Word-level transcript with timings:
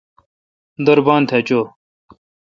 دور 0.85 0.99
بان 1.05 1.21
تھا 1.29 1.37
چو۔ 1.47 1.59